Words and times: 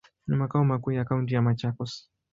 Ni 0.27 0.35
makao 0.35 0.65
makuu 0.65 0.91
ya 0.91 1.05
kaunti 1.05 1.33
ya 1.33 1.41
Machakos. 1.41 2.09